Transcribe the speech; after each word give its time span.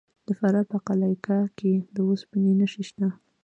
د 0.27 0.29
فراه 0.39 0.65
په 0.71 0.77
قلعه 0.87 1.17
کاه 1.25 1.47
کې 1.57 1.73
د 1.95 1.97
وسپنې 2.09 2.53
نښې 2.59 2.83
شته. 2.89 3.07